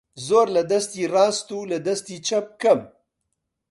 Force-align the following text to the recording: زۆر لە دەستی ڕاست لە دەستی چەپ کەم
زۆر 0.27 0.47
لە 0.55 0.63
دەستی 0.71 1.09
ڕاست 1.13 1.49
لە 1.71 1.77
دەستی 1.87 2.23
چەپ 2.27 2.47
کەم 2.61 2.79